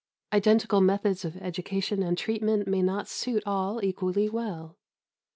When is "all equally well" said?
3.45-4.79